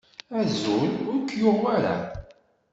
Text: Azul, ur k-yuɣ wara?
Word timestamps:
Azul, 0.39 0.89
ur 1.11 1.19
k-yuɣ 1.27 1.57
wara? 1.63 1.95